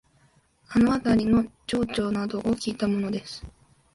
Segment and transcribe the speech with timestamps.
[0.69, 3.45] あのあたりの情緒などをきいたものです